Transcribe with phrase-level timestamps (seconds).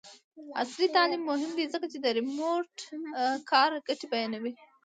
[0.61, 2.73] عصري تعلیم مهم دی ځکه چې د ریموټ
[3.51, 4.53] کار ګټې بیانوي.